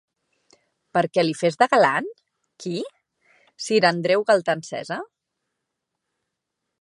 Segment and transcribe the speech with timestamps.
[0.97, 2.07] Perquè li fes de galant?
[2.65, 2.73] Qui?
[3.67, 5.01] Sir Andreu Galtaencesa?